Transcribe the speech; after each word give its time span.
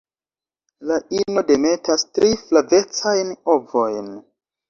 La 0.91 0.95
ino 1.17 1.43
demetas 1.51 2.07
tri 2.17 2.31
flavecajn 2.47 3.31
ovojn. 3.57 4.09